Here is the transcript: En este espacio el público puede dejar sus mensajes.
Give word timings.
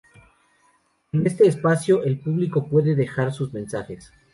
En 1.11 1.27
este 1.27 1.47
espacio 1.47 2.01
el 2.01 2.17
público 2.19 2.67
puede 2.67 2.95
dejar 2.95 3.31
sus 3.31 3.53
mensajes. 3.53 4.11